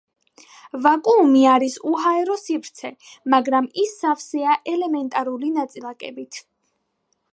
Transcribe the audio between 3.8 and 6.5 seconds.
ის სავსეა ელემენტარული ნაწილაკებით.